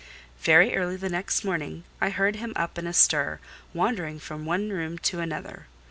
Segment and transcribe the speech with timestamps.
[0.39, 3.39] Very early the next morning I heard him up and astir,
[3.71, 5.67] wandering from one room to another.